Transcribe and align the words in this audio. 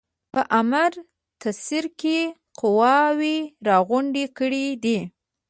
په 0.33 0.41
امرتسر 0.59 1.83
کې 1.99 2.17
قواوي 2.59 3.37
را 3.67 3.77
غونډي 3.87 4.25
کړي 4.37 4.67
دي. 4.83 4.99